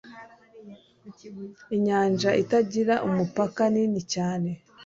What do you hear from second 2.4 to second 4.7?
itagira umupaka nini cyane